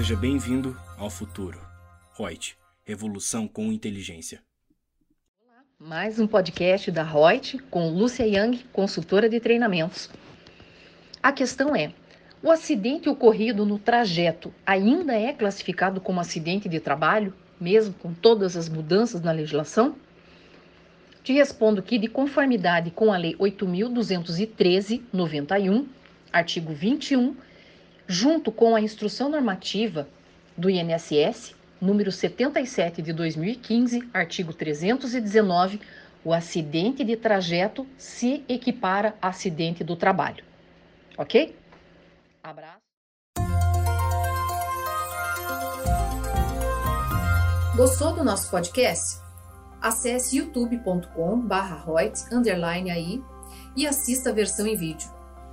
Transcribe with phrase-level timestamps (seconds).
[0.00, 1.60] Seja bem-vindo ao futuro.
[2.16, 2.56] Reut,
[2.86, 4.40] revolução com inteligência.
[5.78, 10.08] Mais um podcast da Reut com Lúcia Young, consultora de treinamentos.
[11.22, 11.92] A questão é:
[12.42, 18.56] o acidente ocorrido no trajeto ainda é classificado como acidente de trabalho, mesmo com todas
[18.56, 19.94] as mudanças na legislação?
[21.22, 25.84] Te respondo que, de conformidade com a Lei 8.213-91,
[26.32, 27.36] artigo 21,
[28.10, 30.08] junto com a Instrução Normativa
[30.56, 35.80] do INSS, número 77 de 2015, artigo 319,
[36.24, 40.42] o acidente de trajeto se equipara a acidente do trabalho.
[41.16, 41.54] Ok?
[42.42, 42.78] Abraço.
[47.76, 49.20] Gostou do nosso podcast?
[49.80, 51.84] Acesse youtube.com barra
[52.92, 53.22] aí
[53.76, 55.19] e assista a versão em vídeo.